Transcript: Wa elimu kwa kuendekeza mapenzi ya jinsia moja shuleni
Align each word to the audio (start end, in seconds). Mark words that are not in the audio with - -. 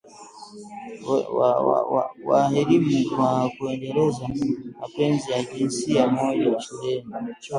Wa 2.27 2.39
elimu 2.59 2.97
kwa 3.09 3.51
kuendekeza 3.57 4.27
mapenzi 4.79 5.31
ya 5.31 5.43
jinsia 5.43 6.07
moja 6.07 6.59
shuleni 6.59 7.13